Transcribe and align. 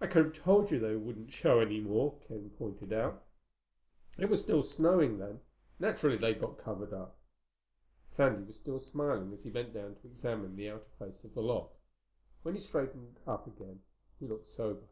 "I 0.00 0.06
could 0.06 0.24
have 0.24 0.34
told 0.44 0.70
you 0.70 0.78
they 0.78 0.94
wouldn't 0.94 1.32
show 1.32 1.58
any 1.58 1.80
more," 1.80 2.16
Ken 2.28 2.50
pointed 2.56 2.92
out. 2.92 3.24
"It 4.16 4.26
was 4.28 4.40
still 4.40 4.62
snowing 4.62 5.18
then. 5.18 5.40
Naturally 5.80 6.16
they 6.16 6.34
got 6.34 6.58
covered 6.58 6.92
up." 6.92 7.18
Sandy 8.08 8.44
was 8.44 8.56
still 8.56 8.78
smiling 8.78 9.32
as 9.32 9.42
he 9.42 9.50
bent 9.50 9.72
down 9.74 9.96
to 9.96 10.06
examine 10.06 10.54
the 10.54 10.70
outer 10.70 10.88
face 11.00 11.24
of 11.24 11.34
the 11.34 11.42
lock. 11.42 11.72
When 12.44 12.54
he 12.54 12.60
straightened 12.60 13.18
again 13.26 13.82
he 14.20 14.28
looked 14.28 14.46
sober. 14.46 14.86